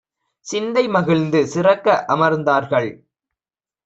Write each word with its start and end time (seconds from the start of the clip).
சிந்தை 0.45 0.83
மகிழ்ந்து 0.87 1.47
சிறக்க 1.47 2.05
அமர்ந்தார்கள். 2.07 2.89